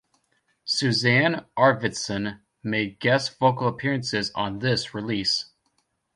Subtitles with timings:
[0.65, 5.51] Susanne Arvidsson made guest vocal appearances on this release.